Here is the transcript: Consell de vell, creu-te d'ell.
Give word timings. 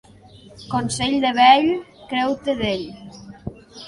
Consell 0.69 1.17
de 1.25 1.31
vell, 1.39 1.67
creu-te 2.13 2.57
d'ell. 2.63 2.87